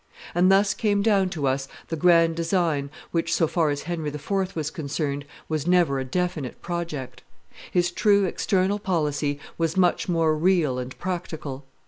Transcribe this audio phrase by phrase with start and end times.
[0.33, 4.55] And thus came down to us the grand design, which, so far as Henry IV.
[4.55, 7.21] was concerned, was never a definite project.
[7.69, 11.65] His true external policy was much more real and practical.